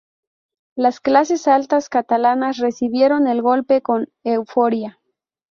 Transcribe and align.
Las 0.75 0.99
clases 0.99 1.47
altas 1.47 1.87
catalanas 1.87 2.57
recibieron 2.57 3.27
el 3.27 3.43
golpe 3.43 3.83
con 3.83 4.11
euforia. 4.23 4.99